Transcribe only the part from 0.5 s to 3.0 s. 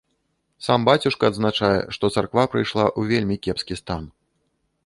Сам бацюшка адзначае, што царква прыйшла